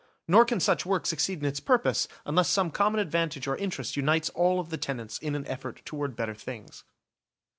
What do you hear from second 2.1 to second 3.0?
unless some common